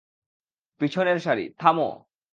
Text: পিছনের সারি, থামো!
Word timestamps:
পিছনের 0.81 1.17
সারি, 1.19 1.45
থামো! 1.59 1.89